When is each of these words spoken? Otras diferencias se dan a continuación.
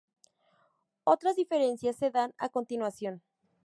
Otras 1.03 1.35
diferencias 1.35 1.95
se 1.95 2.09
dan 2.09 2.33
a 2.39 2.49
continuación. 2.49 3.21